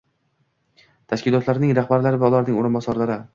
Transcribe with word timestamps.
tashkilotlarning 1.13 1.75
rahbarlari 1.81 2.21
va 2.25 2.31
ularning 2.33 2.59
o‘rinbosarlari 2.63 3.21